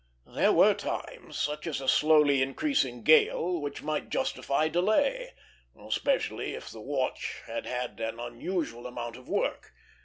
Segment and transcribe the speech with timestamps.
[0.25, 5.35] There were times, such as a slowly increasing gale, which might justify delay;
[5.79, 9.73] especially if the watch had had an unusual amount of work.